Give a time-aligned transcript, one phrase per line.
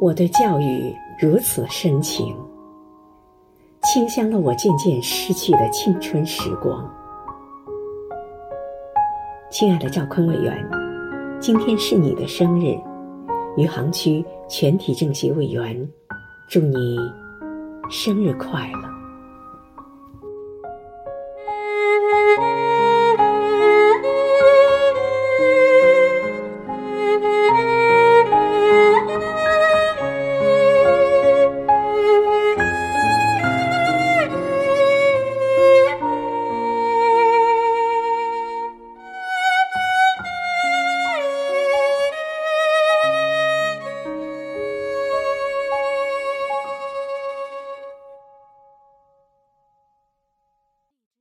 [0.00, 2.36] 我对教育如此深情
[3.82, 6.90] 清香了我渐渐失去的青春时光。
[9.50, 10.68] 亲爱的赵坤委员
[11.38, 12.76] 今天是你的生日
[13.56, 15.88] 余杭区全体政协委员
[16.48, 16.98] 祝你
[17.90, 19.03] 生日快乐。